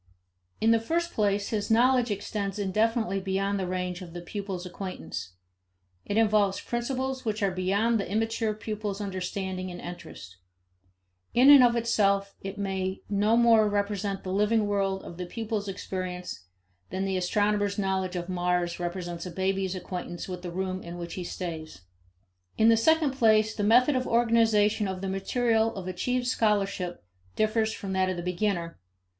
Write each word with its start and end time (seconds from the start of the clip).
In 0.59 0.71
the 0.71 0.79
first 0.79 1.13
place, 1.13 1.49
his 1.49 1.69
knowledge 1.69 2.09
extends 2.09 2.57
indefinitely 2.57 3.19
beyond 3.19 3.59
the 3.59 3.67
range 3.67 4.01
of 4.01 4.13
the 4.13 4.21
pupil's 4.21 4.65
acquaintance. 4.65 5.33
It 6.05 6.17
involves 6.17 6.59
principles 6.59 7.23
which 7.23 7.43
are 7.43 7.51
beyond 7.51 7.99
the 7.99 8.11
immature 8.11 8.55
pupil's 8.55 8.99
understanding 8.99 9.69
and 9.69 9.79
interest. 9.79 10.37
In 11.35 11.51
and 11.51 11.63
of 11.63 11.75
itself, 11.75 12.33
it 12.41 12.57
may 12.57 13.03
no 13.11 13.37
more 13.37 13.69
represent 13.69 14.23
the 14.23 14.33
living 14.33 14.65
world 14.65 15.03
of 15.03 15.17
the 15.17 15.27
pupil's 15.27 15.67
experience 15.67 16.45
than 16.89 17.05
the 17.05 17.15
astronomer's 17.15 17.77
knowledge 17.77 18.15
of 18.15 18.27
Mars 18.27 18.79
represents 18.79 19.27
a 19.27 19.31
baby's 19.31 19.75
acquaintance 19.75 20.27
with 20.27 20.41
the 20.41 20.49
room 20.49 20.81
in 20.81 20.97
which 20.97 21.13
he 21.13 21.23
stays. 21.23 21.81
In 22.57 22.69
the 22.69 22.75
second 22.75 23.11
place, 23.11 23.53
the 23.53 23.61
method 23.63 23.95
of 23.95 24.07
organization 24.07 24.87
of 24.87 25.01
the 25.01 25.09
material 25.09 25.75
of 25.75 25.87
achieved 25.87 26.25
scholarship 26.25 27.03
differs 27.35 27.71
from 27.71 27.93
that 27.93 28.09
of 28.09 28.17
the 28.17 28.23
beginner. 28.23 28.79